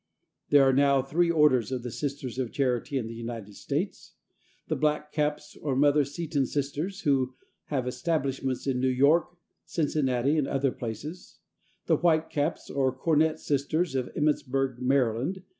[0.49, 4.13] There are now three orders of the Sisters of Charity in the United States.
[4.67, 7.35] The "black caps," or Mother Seton Sisters, who
[7.65, 11.37] have establishments in New York, Cincinnati and other places;
[11.85, 15.43] the "white caps," or Cornette Sisters, of Emmittsburg, Md.